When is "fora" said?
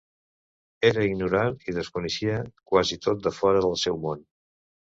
3.43-3.65